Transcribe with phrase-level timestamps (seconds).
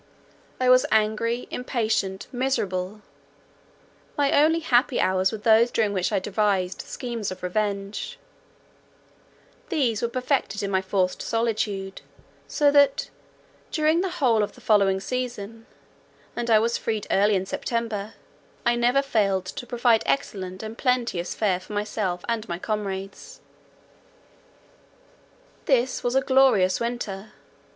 [0.59, 3.03] I was angry, impatient, miserable;
[4.17, 8.17] my only happy hours were those during which I devised schemes of revenge;
[9.69, 12.01] these were perfected in my forced solitude,
[12.47, 13.11] so that
[13.69, 15.67] during the whole of the following season,
[16.35, 18.15] and I was freed early in September,
[18.65, 23.39] I never failed to provide excellent and plenteous fare for myself and my comrades.
[25.65, 27.33] This was a glorious winter.